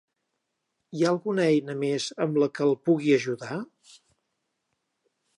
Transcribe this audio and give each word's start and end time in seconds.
Hi 0.99 1.03
ha 1.03 1.09
alguna 1.15 1.43
eina 1.49 1.75
més 1.83 2.07
amb 2.25 2.39
la 2.43 2.47
que 2.59 2.65
el 2.67 2.73
pugui 2.87 3.13
ajudar? 3.17 3.61